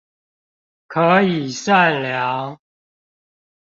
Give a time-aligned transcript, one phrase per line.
[0.87, 2.59] 可以善良